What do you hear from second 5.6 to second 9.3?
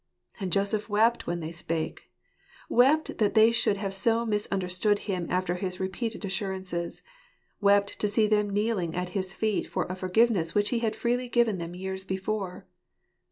repeated assurances; wept to see them kneeling at